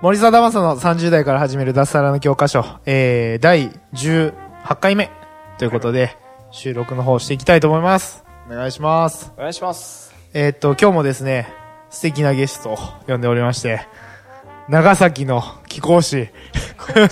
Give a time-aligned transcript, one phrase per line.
[0.00, 4.32] 森貞正の30代から始める脱サラの教科書、えー、第18
[4.78, 5.10] 回目
[5.58, 6.16] ということで、
[6.52, 8.24] 収録の方していきたいと思います。
[8.48, 9.32] お願いします。
[9.36, 10.14] お願いします。
[10.34, 11.48] えーっと、今日もですね、
[11.90, 12.76] 素敵なゲストを
[13.08, 13.88] 呼んでおりまして、
[14.68, 16.28] 長崎の貴公子。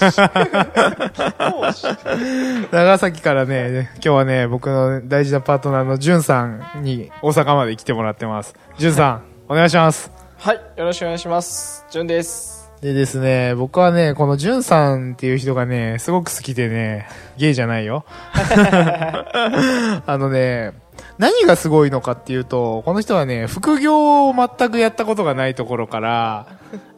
[2.71, 8.55] 長崎からね、今日はね、僕の大事なパートナーのじゅんさんに大阪まで来てもらってます。
[8.79, 10.13] じゅんさん、お願いします。
[10.39, 11.85] はい、よろしくお願いします。
[11.91, 12.56] じゅんです。
[12.81, 18.05] でですね、僕はね、このじゅんさんっていう人がね、すごく好きでね、ゲイじゃないよ。
[20.07, 20.73] あのね、
[21.19, 26.47] 何がすごいのかっていうと、この人はね、副業を全くやったことがないところから、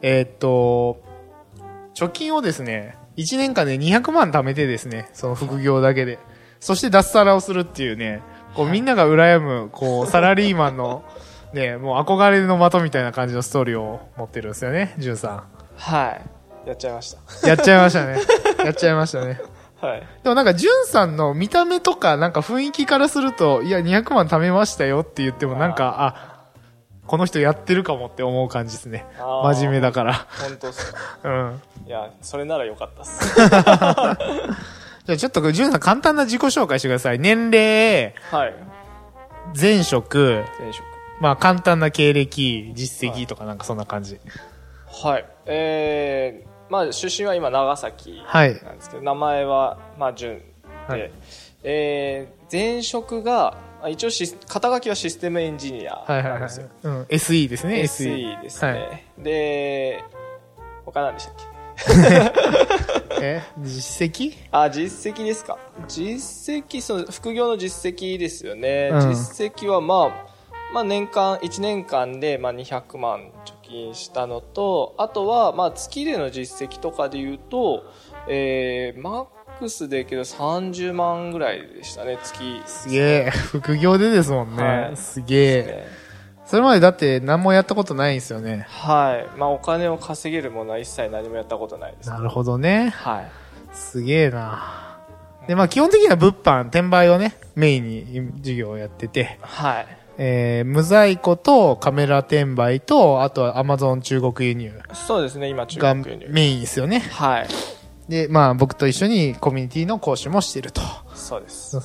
[0.01, 1.01] えーっと、
[1.95, 6.19] 貯金をですね、1年間で200万貯めてですね、その副業だけで。
[6.59, 8.21] そして脱サラをするっていうね、
[8.53, 11.03] こうみんなが羨む、こう、サラリーマンの、
[11.53, 15.58] ね、もう憧れの的みたいな感じのストーリーを持ってるんですよね、じゅんさん。
[15.79, 16.19] は
[16.65, 16.67] い。
[16.67, 18.19] やっちゃいましやっちゃいましたね。
[18.63, 19.39] やっちゃいましたね。
[19.81, 19.87] た。
[19.87, 20.07] はい。
[20.23, 26.39] でもなんか、じゅんさんの見た目とか、なんか雰囲気からすると、いや、200万貯めましたよって言っても、なんか、あ、
[27.07, 29.05] この人やってるかもって思う感じですね。
[29.17, 30.13] 真面目だから。
[30.13, 30.99] 本当っすか。
[31.23, 31.61] うん。
[31.87, 33.35] いや、それならよかったっす。
[35.09, 37.19] じゃあちょっと、じゅんさん簡単な自己紹介してください。
[37.19, 38.53] 年齢、はい。
[39.59, 40.83] 前職、転職。
[41.19, 44.15] まあ簡単な経歴、実績とかなんかそんな感じ。
[44.15, 44.23] はい。
[45.45, 48.53] えー、まあ、出身は今、長崎はい。
[48.63, 50.43] なんですけど、名前は、まあ、じゅんで、
[50.87, 51.11] はい
[51.63, 56.67] えー、前職が、あ一応シス、肩書きはシステムエンジニアはいはいはいなんですよ。。
[56.83, 57.01] うん。
[57.03, 58.71] SE ですね、SE ですね。
[58.71, 60.03] はいで、
[60.85, 61.49] 他何でしたっけ？
[63.21, 64.33] え実績？
[64.51, 65.57] あ、実績ですか。
[65.87, 68.89] 実績、その副業の実績ですよね。
[68.91, 70.27] うん実績はまあ、
[70.73, 77.85] まあ年間、1年間でまあ200万貯金したのと、あとはまあ月での実績とかで言うと、
[78.27, 79.27] えー、マッ
[79.59, 82.61] クスでけど30万ぐらいでしたね、月。
[82.65, 83.29] すげえ。
[83.29, 84.63] 副業でですもんね。
[84.63, 86.09] はいすげえ。
[86.45, 88.65] それまでだって何もやったことないんですよね。
[88.69, 89.37] はい。
[89.37, 92.09] まあお金を稼げるものは一切何もやったことないです。
[92.09, 92.89] なるほどね。
[92.89, 93.31] はい。
[93.71, 94.99] すげえな。
[95.47, 99.98] で、まあ基本的には物販、転売をね、メインに授業をやってて、はい。
[100.21, 106.27] えー、無在庫とカメラ転売と、あとは Amazon 中国輸入そうですね、今中が国輸入。
[106.29, 106.99] メインですよね。
[106.99, 107.47] はい。
[108.09, 110.81] で、まあ僕と一緒にコミュニティの講師もしてると。
[111.15, 111.77] そうです。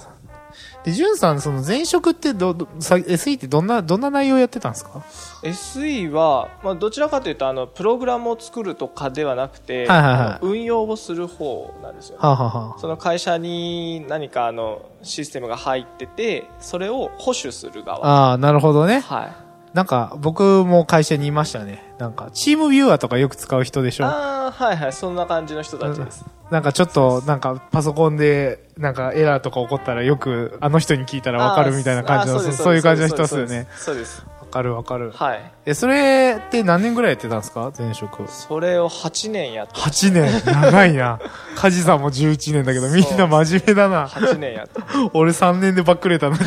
[0.84, 5.02] で、ジュンさん、その前職ってど、どさ SE ってどんな、どんな内容やってたんですか
[5.42, 10.46] ？SE は、まあ、どちらかというとあのプログラムを作るとかではなくて、はいはいはい。
[10.46, 12.18] 運用をする方なんですよ、ね。
[12.20, 18.06] はあ、はあはあ、その会社に何かあのシステムが入っててそれを保守する側。
[18.06, 19.00] ああ、なるほどね。
[19.00, 19.43] はい
[19.74, 21.82] なんか、僕も会社にいましたね。
[21.98, 33.66] なんか、チームビューアーとかよく使う人でしょああはいはいそんな感じの人たちです、なんかちょっと、なんかパソコンで、なんかエラーとか起こったらよく、あの人に聞いたらわかるみたいな感じの、そういう感じの人ですよね。
[33.76, 35.10] そうですわかるわかる。
[35.10, 38.28] はいえ、それって何年ぐらいやってたんですか前職？
[38.28, 40.44] それを8年やって8年。
[40.44, 41.18] 長いな。
[41.56, 44.06] カジさんも11年だけど、みんな真面目だな。
[44.06, 44.80] 8年やって
[45.12, 46.40] 俺3年でばっくれたのに。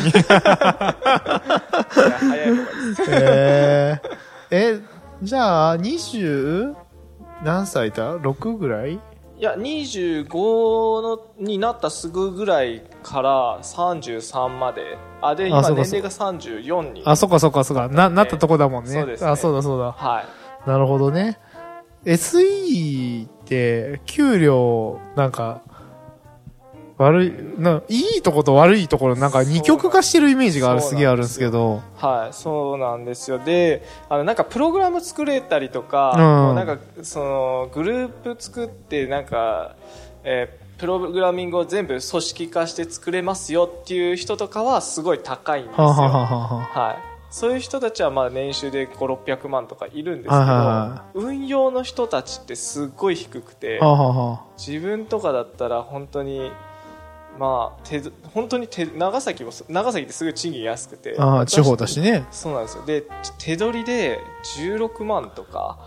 [1.88, 4.08] 早い方がいいですえー、
[4.50, 4.80] え、
[5.22, 6.74] じゃあ、20
[7.44, 8.94] 何歳だ ?6 ぐらい？
[8.94, 10.26] いや25
[11.00, 17.86] のになったすぐぐらいから33まであで今年齢が34にあ、そっかそっかそっか。
[17.88, 18.90] な、なったとこだもんね。
[18.90, 19.92] そうですねあ、そうだそうだ。
[19.92, 21.38] はいなるほどね。
[22.04, 25.62] SE って、給料、なんか、
[26.98, 31.80] 悪い、な、いいとこと悪いところ、なんか二極化してるイメージがある、すげえあるんですけど。
[31.96, 33.38] はい、そうなんですよ。
[33.38, 36.12] で、あの、なんかプログラム作れたりとか、
[36.50, 39.76] うんなんか、その、グループ作って、なんか、
[40.24, 45.86] えープログラミングを全部組織化して作れますよっていう人とかはすごい高いんですよ。
[45.86, 47.18] はあ、はあはあはい。
[47.30, 56.50] そういう人たちはまあ年収で5、600万とかいるんですけど、はいはいは運用の人たちってすっごい低くて、はあ、はあは自分とかだったら本当に、
[57.38, 58.02] まあ、手
[58.34, 62.26] 本当に手長崎も長崎ってすごい賃金安くてあ、ああ、地方だしね。
[62.30, 63.04] そうなんですよで
[63.38, 64.18] 手取りで
[64.58, 65.78] 16万とか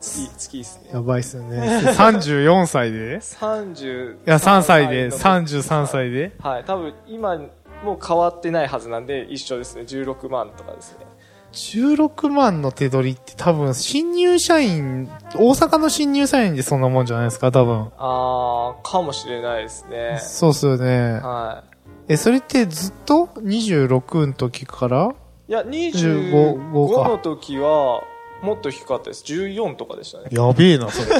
[0.00, 0.90] 月、月いいっすね。
[0.92, 1.58] やばいっすよね。
[1.58, 4.12] 34歳で？30。
[4.14, 6.36] いや、3歳で、の33歳で？
[6.40, 7.36] はい、多分今
[7.82, 9.82] もう変わってないはずなんで一緒ですね。
[9.82, 11.06] 16万とかですね。
[11.52, 17.90] 16万の手取りって多分、新入社員、大阪の新入社員でそんなもんじゃないですか、多分。
[17.98, 20.18] あー、かもしれないですね。
[20.20, 21.12] そうっすよね。
[21.22, 21.64] は
[22.08, 25.08] え、それってずっと ?26 の時から？
[25.48, 25.50] い。
[25.50, 28.02] いや、15 25かの時は、
[28.42, 29.24] もっと低かったです。
[29.24, 30.26] 14とかでしたね。
[30.30, 31.16] やべえな、それ。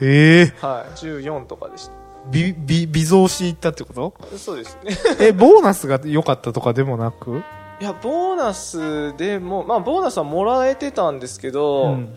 [0.00, 0.98] ええはい。
[0.98, 1.92] 14とかでした。
[2.30, 4.14] び、び、微増し行ったってこと？
[4.38, 4.92] そうですね。
[5.20, 7.42] え、ボーナスが良かったとかでもなく？
[7.80, 12.16] いや、ボーナスでも、まあ、ボーナスはもらえてたんですけど、うん。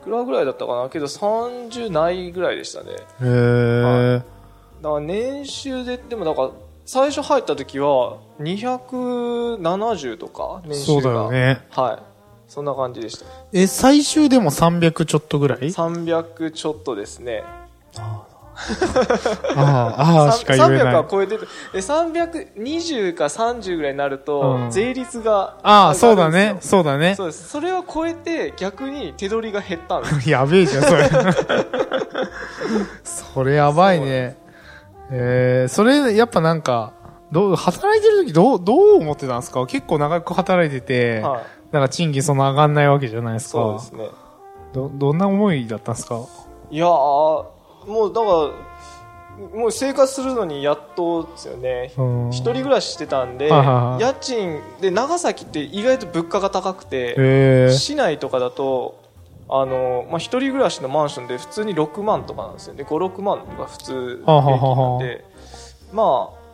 [0.00, 0.88] いくらぐらいだったかな？
[0.90, 2.90] けど、30ないぐらいでしたね。
[2.92, 4.22] へえ。
[4.82, 6.50] だから年収で、でもだから、
[6.84, 11.02] 最初入った時は、270とか、年収が。
[11.02, 11.30] そうだよ。
[11.30, 11.66] ね。
[11.70, 11.98] はい。
[12.46, 13.24] そんな感じでした。
[13.54, 17.42] え、最終でも300ちょっとぐらい？300ちょっとですね。
[17.96, 18.33] ああ、
[19.56, 20.94] ああしか言え300ない。
[20.94, 21.48] は超えてる。
[21.74, 26.56] え、320か30ぐらいになると、うん税率がああ、そうだね。
[26.60, 27.24] そうだねそ。
[27.24, 27.48] うです。
[27.48, 30.30] それを超えて、逆に手取りが減ったんです。
[30.30, 31.08] やべえじゃん、それ。
[33.04, 34.36] それやばいね。
[35.10, 36.92] えー、それ、やっぱなんか、
[37.32, 39.66] どう、働いてる時どう、どう思ってたんですか？
[39.66, 41.42] 結構長く働いてて、はい。
[41.72, 43.52] なんか賃金そんな上がんないわけじゃないですか。
[43.52, 44.08] そうですね。
[44.72, 46.20] ど、どんな思いだったんですか？
[46.70, 47.44] いやー、
[47.86, 51.92] もうだから、もう生活するのにやっとですよね。
[51.96, 52.30] うん。
[52.30, 59.02] 一人暮らししてたんで、家賃で長崎って意外と物価が高くて、えー、市内とかだと
[59.48, 65.24] あの、まあ、一人暮らしのマンションで普通に6万とかなんですよね56万が普通平均なんで
[65.92, 66.44] まあ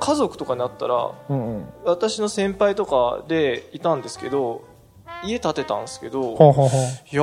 [0.00, 1.66] 家族とかになったらうんうん。
[1.84, 4.64] 私の先輩とかでいたんですけど
[5.24, 6.34] 家建てたんですけど。
[7.10, 7.22] いや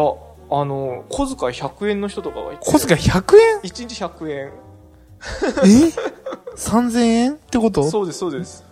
[0.49, 4.51] あの小遣い100円の人とかがいて小遣い100円？1日100円
[5.63, 5.91] え
[6.55, 7.33] ?3000 円？
[7.33, 7.89] ってこと？
[7.89, 8.63] そうですそうです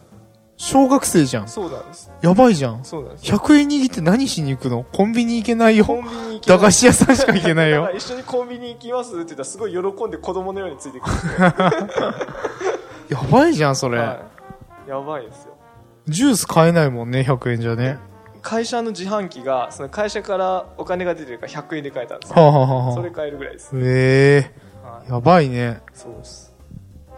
[0.56, 1.48] 小学生じゃん。
[1.48, 2.86] そうなんですやばいじゃん。
[2.86, 4.84] そうなんです100円握って何しに行くの？
[4.84, 5.86] コンビニ行けないよ。
[5.86, 7.90] コンビニ行き駄菓子屋さんしか行けないよ。
[7.98, 11.14] 一緒にコンビニ行きますって言ったらすごい喜んで子供のようについてくる
[13.10, 13.98] やばいじゃん、それ。
[13.98, 14.22] は
[14.88, 15.54] い、やばいですよ
[16.08, 17.98] ジュース買えないもんね、100円じゃね。
[18.44, 22.36] 会社の自販機がその会社からお金が出てるから100円で買えたんですよ。
[22.36, 23.72] はあ、はあはあはそれ買えるぐらいです。
[23.74, 24.52] あ、え。
[24.84, 25.04] はい。
[25.08, 25.82] えやばいね。
[25.94, 26.54] そうです。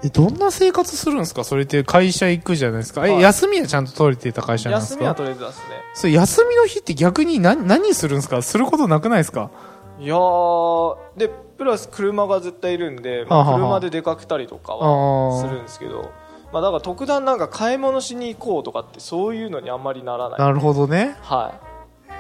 [0.04, 1.44] え、どんな生活するんですか？
[1.44, 3.07] それって会社行くじゃないですか。
[3.07, 3.22] え、はい。
[3.22, 5.00] 休みはちゃんと取れてた会社なんですか？
[5.00, 5.63] 休みは取れてたっすね。
[5.95, 8.42] それ休みの日って逆に何、何するんですか？
[8.42, 9.50] することなくないですか？
[9.98, 15.48] いやーでプラス車が絶対いるんで、まあはあはあ車で出かけたりとかあはー。
[15.48, 16.12] するんですけど
[16.55, 20.39] まあだから特段なんか買い物しに行こうとかってそういうのにあんまりならない。
[20.39, 21.17] なるほどね。
[21.21, 21.51] は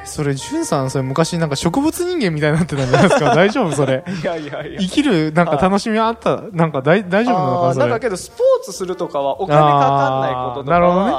[0.03, 3.33] それ、ジュンさん、それ昔なんか植物人間みたいになってたんじゃないですか？
[3.33, 3.71] 大丈夫？
[3.71, 4.03] それ。
[4.05, 4.79] い いやいやいや。
[4.81, 7.99] 生きる、なんか楽しみあった、なんか大大丈夫なのあーなんかかそれ。
[8.01, 11.11] けどスポーツするとかはお金かかんないこととかなるほどね。
[11.13, 11.17] は、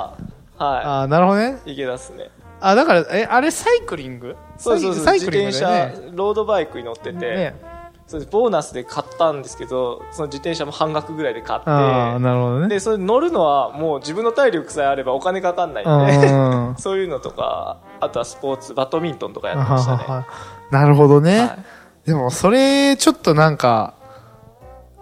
[0.58, 1.58] はあーなるほどね。
[1.64, 2.28] い、いけ出すね。
[2.60, 4.36] あ、だから、え、あれサイクリング？
[4.58, 5.04] そうそうそう。
[5.04, 6.10] サイ自クリングだ転車。
[6.14, 7.75] ロードバイクに乗ってて、ね
[8.06, 8.30] そうです。
[8.32, 11.66] ボーナスで買ったんですけどその自転車も半額ぐらいで買って。
[11.66, 12.68] なるほどね。
[12.68, 16.36] でそれ乗るのはもう自分の体力さえあればお金かかんないんでう
[16.72, 16.74] ん。
[16.78, 19.96] そういうのとかあとはスポーツバドミントンとかやあってましたね。
[19.98, 20.26] ははは。
[20.70, 21.40] なるほどね。
[21.40, 21.58] はい。
[22.06, 23.94] でも、それ、ちょっとなんか、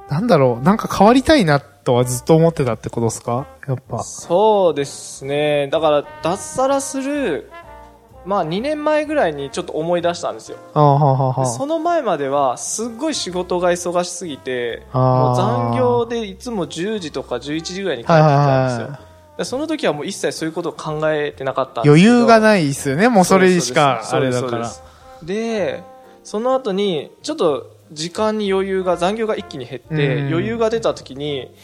[0.09, 3.47] なんだろう、なんか変わりたいなとはずっと思ってたってことですか？
[3.69, 4.02] やっぱ。
[4.02, 5.69] そうですね。
[5.69, 7.50] だから脱サラする
[8.25, 10.59] まあ2年前ぐらいにちょっと思い出したんですよ。
[10.75, 18.97] その前まではすっごい仕事が忙しすぎてもう残業でいつも10時とか11時ぐらいに帰ってきたんで
[19.37, 23.09] すよ、その時はもう一切そういうことを考えてなかったんです余裕がないですよね。
[23.09, 24.71] もうそれしか、あれだから。
[25.23, 25.83] で
[26.23, 30.28] その後にちょっと時間に余裕が残業が一気に減ってうん。
[30.28, 31.54] 余裕が出た時に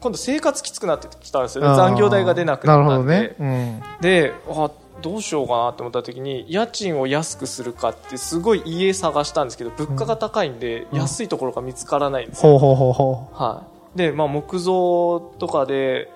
[0.00, 1.76] 今度生活きつくなってきたんですよね。
[1.76, 3.14] 残業代が出なくなったんで。
[3.14, 3.80] なるほどね。
[3.94, 4.00] うん。
[4.00, 4.70] であ
[5.02, 10.98] どうしようかなって思った時に家賃を安くするかってすごい家探したんですけど物価が高いんでうん。
[10.98, 16.10] 安いところが見つからないんですよ、ほうほうほうほはい、で、まあ、木造とかで、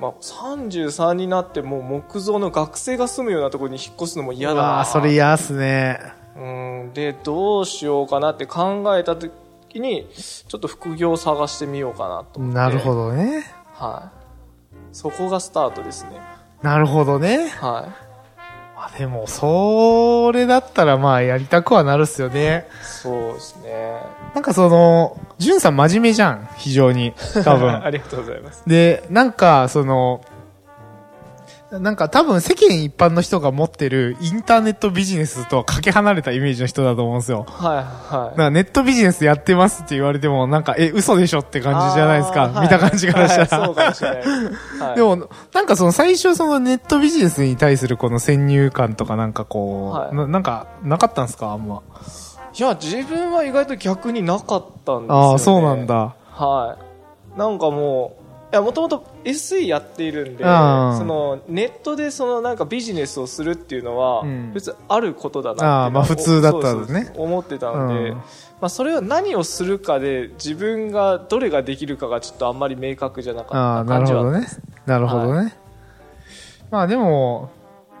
[0.00, 4.34] まあ、33になってもう木造の学生が住むようなところに引っ越すのもう。
[4.34, 4.84] 嫌だな。
[4.84, 5.98] それ嫌っすね。
[6.36, 6.90] うん。
[6.92, 9.32] でどうしようかなって考えた時
[9.74, 12.56] にちょっと副業を探してみようかなと思って。
[12.56, 13.44] なるほどね。
[13.72, 14.26] はい。
[14.92, 16.20] そこがスタートですね。
[16.62, 17.48] なるほどね。
[17.48, 18.05] はまあ
[18.98, 22.66] でも、それだったらまあやりたくはなるっすよね。
[22.80, 24.00] いそうですね
[24.34, 26.48] なんかその、ジュンさん真面目じゃん。
[26.56, 27.12] 非常に。
[27.44, 27.70] 多分。
[27.84, 30.22] ありがとうございますで、なんか、その、
[31.78, 37.46] なんか多分世間一般の人が持ってるインターネットビジネスとはかけ離れたイメージの人だと思うんですよ。
[37.48, 41.62] はい、だはからネットビジネスやってますって言われても、なんか、え、嘘でしょってい。
[41.62, 42.60] 感じじゃないですか。
[42.62, 43.62] 見た感じからしたら。
[43.62, 44.18] はいそうかもしれない。
[44.88, 51.82] はいでも、なんかその最初そのネットビジネスに対するこの先入観とかなんかこう、はいななんか、なかったんですかあんま。
[52.58, 55.26] いや、自分は意外と逆になかったんですよ、ね。
[55.30, 55.86] ああ、そうなん。
[55.86, 56.14] だ。
[56.30, 56.76] は
[57.36, 57.38] い。
[57.38, 58.15] なんかもう、い
[58.52, 67.12] や、もともと SE やっているんで、うんその、ネットでそのなんかビジネスをするっていうのはうん、別にあることだなってまあ普通だったんですね。
[67.16, 68.16] 思ってたんで、うん。
[68.16, 68.22] ま
[68.62, 73.46] あそれは何をするかで自分がどれができるかがちょっとあんまり明確じゃなか
[73.82, 74.46] った感じはなるほどね。
[74.86, 75.56] なるほどね。
[76.70, 77.50] まあでも、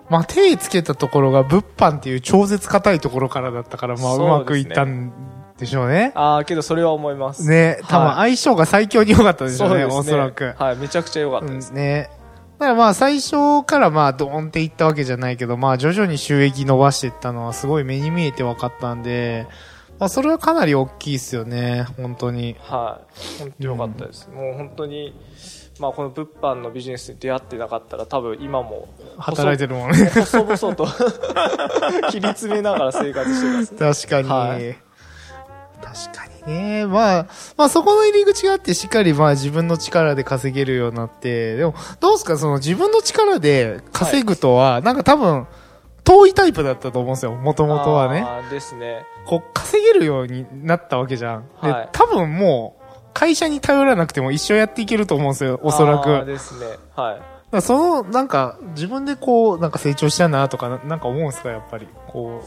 [0.08, 5.12] まあ手つけたところが物販っていう超絶硬いところからだったから、まあうまくいったん
[5.58, 6.12] でしょうね。
[6.14, 7.48] ああ、けどそれは思います。
[7.48, 10.54] ね、多分相性が最強に良かったでしょうね、おそらく。
[10.58, 11.70] はい、めちゃくちゃ良かったです。
[11.70, 12.10] うんね。
[12.58, 19.46] だからまあ最初からまあドーンっていったわけじゃないけど、まあ徐々に収益伸ばしていったのはすごい目に見えて分かったんで、
[19.98, 22.56] まあそれはかなり大きいですよね、本当に。
[22.60, 23.00] は
[23.38, 24.28] い、本当良かったです。
[24.30, 25.14] もう本当に、
[25.78, 30.06] まあこの物販のビジネスに出会ってなかったら多分今も働いてるもんね。
[30.06, 30.86] 細々と
[32.10, 34.06] 切り詰めながら生活してます。
[34.06, 34.28] 確かに。
[34.28, 34.85] はい
[35.82, 36.86] 確かにね。
[36.86, 42.36] まあ、まあそこの入り口があってしっかりまあ自分の力で稼げるようになって、でもどうですか？
[42.36, 45.46] その自分の力で稼ぐとは、なんか多分
[46.04, 48.20] 遠いタイプだったと思うんですよ、もともとはね。
[48.20, 49.04] あーですね。
[49.26, 51.44] こう稼げるようになったわけじゃん。
[51.62, 56.14] で、はい多分もう会社に頼らなくても一生やっていけると思うんですよ、おそらく。
[56.14, 56.66] あですね。
[56.94, 57.22] はい。
[57.50, 61.88] らその、なんか自分でこう、なんか成長したなとかな、なんか思うんですか、やっぱり。
[62.08, 62.46] こう。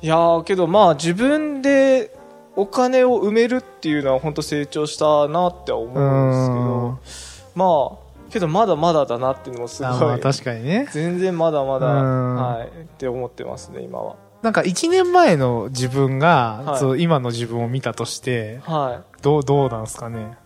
[0.00, 2.16] いやーけどまあ自分で
[2.58, 7.98] お金を埋めるっていうのは本当成長したなっては思うんですけど、ま
[8.28, 9.92] あ、けどまだまだだなっていうのもすごい。
[9.92, 10.88] あまあ確かにね。
[10.92, 14.16] 全然まだまだ、うんはい、って思ってますね、今は。
[14.42, 20.36] なんか一年前の自分が、はいそう今の自分を見たとして、はどう、どうなんですかね？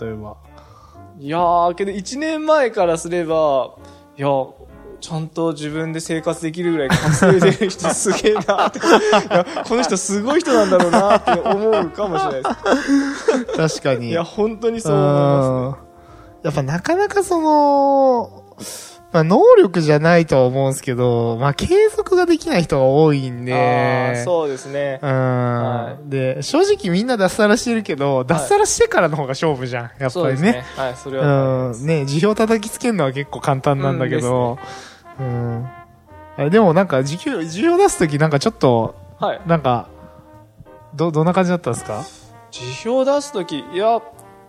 [0.00, 0.36] 例えば。
[1.18, 1.26] い。
[1.26, 3.74] いやー、けど1年前からすれば、
[4.16, 4.28] いや、
[5.02, 8.80] ちゃんと自分で生活できるぐらい稼いでる人すげえなって。
[8.80, 8.86] こ
[9.74, 12.48] の人すごい人なんだろうなって思うかもしれないで
[13.68, 13.80] す。
[13.80, 14.10] 確かに。
[14.10, 15.86] いや、本当にそう思いますね。
[15.86, 15.92] うん
[16.42, 18.42] やっぱなかなかその、
[19.12, 24.98] まあ能力じゃないとは思うんですけど、まあ継続ができない人が多いんあでー、そうですね。
[25.02, 29.90] うん、はで、正直みんな脱サラしてるけど、脱サラしてからの方が勝負じゃん。
[30.00, 30.64] やっそうですぱりね。
[30.76, 31.70] はい、それは。
[31.70, 31.86] うん。
[31.86, 34.91] ね、辞表叩きつけるのは結構簡単なんだけど、うん。
[36.38, 39.40] あでもなんか、辞表、辞表出すときなんかちょっと、はい。
[39.46, 39.88] なんか、
[40.94, 42.02] ど、どんな感じだったんですか？
[42.50, 44.02] 辞表出すとき、いや、う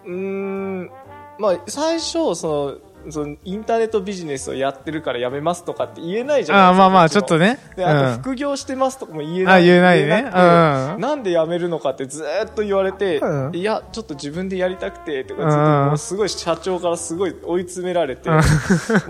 [0.06, 0.92] ーん、
[1.40, 6.68] まあ、最初、その、そのインターネットビジネスをやってるからやめますとかって言えないじゃないですか。
[6.68, 7.60] ああ、まあまあ、ちょこっとね。
[7.76, 9.62] で、あ副業してますとかも言えない。
[9.62, 18.42] あ言えないねなんで辞めるのかってずーっと言われて、うんいや、ちょっと自分でやりたくて、とかずっとうんもうすごい社長からすごい追い詰められて、もう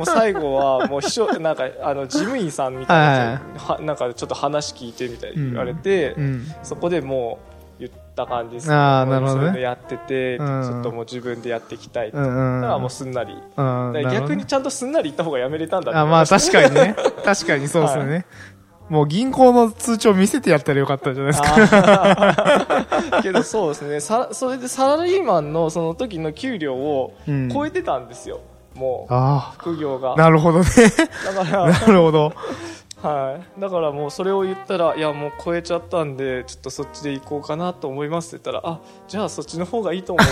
[0.05, 6.45] 最後はもう秘書、なんか、あの、事務員さんみたいななんかちょっと話聞いてみたいに言われて、うん。
[6.63, 7.52] そこでもう
[8.15, 12.12] た感じですあーなるほどねそういうのやってて、うんちょっともう自分でやっていきたい。
[12.12, 12.62] だうんうん。
[12.62, 13.34] からもうすんなり。
[13.34, 16.96] うん、逆にちゃんとすんなり言った方がやめれたんだあ、まあ確かにね。
[17.24, 18.25] 確かにそうですよね。
[18.89, 23.22] もう銀行の通帳見せてやったらよかったじゃないですか。
[23.24, 28.41] けどそうですねさそれでサラリーマンのその時の給料をうん超えてたんですよ、
[28.75, 30.65] もうあ副業があ、なるほどね。
[31.25, 32.34] だから、 なるほど。
[33.03, 40.31] はい、だからもうそれを言ったらいやもう超えちゃったんでちょっとそっちで行こうかなと思いますって言ったらあじゃあそっちの方がいいと思うジ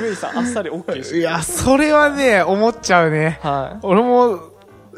[0.00, 3.38] ムイさんあっさり OK していや、それはね、思っちゃうね。
[3.42, 4.38] はい俺も、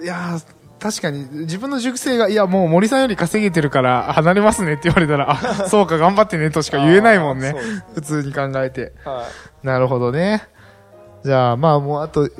[0.03, 0.39] いや、
[0.79, 5.37] 確かに、自分の塾生が、いや、もう森さんより稼げてるから離れますねって言われたら、あ、
[5.69, 7.55] そうか、頑張ってねとしか言えないもんね。
[7.95, 8.93] 普通に考えて。
[9.05, 9.27] は
[9.63, 10.49] いなるほどね。
[11.23, 12.31] じゃあ、まあもうあと、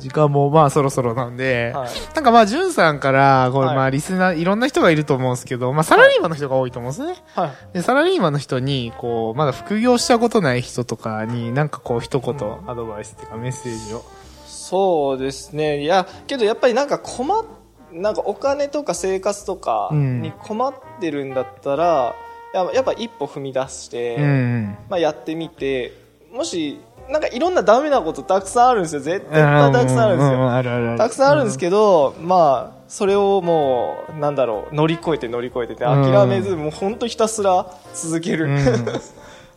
[0.00, 7.14] 時間もまあそろそろなんで、はいなんかまあ、じゅんさんから、これはいまあリスナー、いろんな人がいると思うんですけど、まあサラリーマンの人が多いと思うんですね。
[7.34, 12.34] はいで、サラリーマンの人に、こう、まだ副業したことない人とかに、なんかこう一言
[12.66, 14.02] アドバイスっていうかメッセージを。
[14.46, 15.82] そうですね。
[15.82, 17.44] いや、けどやっぱりなんか困っ、
[17.92, 22.14] なんかお金とか生活とかうんに困ってるんだったら、
[22.54, 24.76] ややっぱ一歩踏み出して、うん。
[24.88, 25.92] まあやってみて、
[26.32, 29.00] もし、なんかいろんなダメなことたくさんあるんですよ。
[29.00, 30.52] 絶対たくさんあるんですよ。
[30.52, 30.98] あるあるある。
[30.98, 38.46] たくさんあるんですけど、まあ、それをもう、なんだろう、乗り越えて乗り越えてて、うん諦めず、もう本当ひたすら続ける。
[38.46, 38.58] うん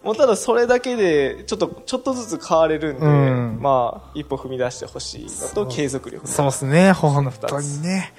[0.03, 6.27] もうただそれだけで、ちょっと、ちょっとずつ変われるんで、うんまあ、一歩踏み出してほしいのと、継続力。
[6.27, 8.11] そうですね、本当にね。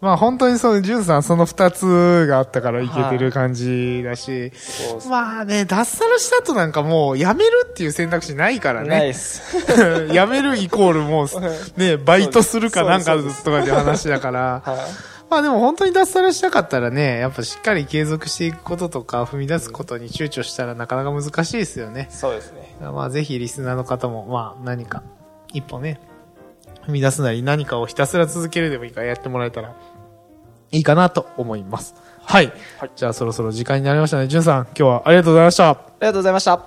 [0.00, 9.42] まあ本当にそう、ジュンさんその二つがあったからいけてる感じだし、そうっすまあね、脱サラした後なんかもう辞めるっていう選択肢ないからないす。
[10.08, 14.78] 辞めるイコールもう、ね、バイトするかなんかとかって話だから、はい。
[15.28, 22.08] まあでも本当に脱サラしたかったらね、やっぱしっかり継続していくこととか踏み出すことに躊躇したらなかなか難しいですよね。
[22.10, 22.74] そうですね。
[22.80, 25.02] まあぜひリスナーの方も、まあ何か、
[25.52, 26.00] 一歩ね、
[26.86, 29.74] 踏み出すなり何かをひたすら続けるでもいいからやってもらえたら
[30.72, 31.94] いいかなと思います。
[32.24, 32.52] はい。
[32.78, 34.28] はいじゃあそろそろ時間になりましたね。
[34.28, 35.70] じゅんさん、今日はありがとうございました。
[35.70, 36.60] ありがとうございました。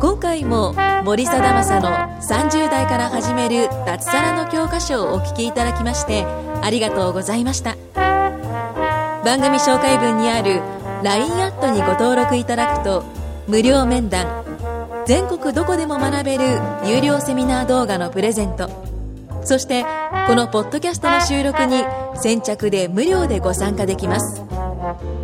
[0.00, 1.88] 今回も森貞正の
[2.20, 6.24] 30代から始める脱サラの教科書をお聞きいただきまして
[6.62, 7.76] ありがとうございました
[9.24, 10.60] 番組紹介文にある
[11.02, 13.04] LINE アットにご登録いただくと
[13.48, 14.44] 無料面談
[15.04, 16.44] 全国どこでも学べる
[16.84, 18.70] 有料セミナー動画のプレゼント
[19.48, 19.82] そして
[20.26, 21.82] このポッドキャストの収録に
[22.16, 24.42] 先着で無料でご参加できます。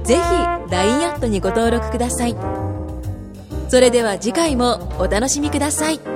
[0.04, 0.20] ぜひ
[0.70, 2.36] LINE アットにご登録ください。
[3.68, 6.13] それでは次回もお楽しみください。